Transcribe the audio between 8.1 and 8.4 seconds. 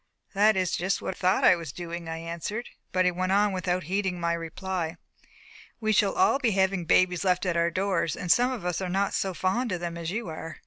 and